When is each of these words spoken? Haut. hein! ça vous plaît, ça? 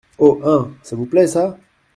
Haut. 0.17 0.41
hein! 0.43 0.71
ça 0.81 0.95
vous 0.95 1.05
plaît, 1.05 1.27
ça? 1.27 1.59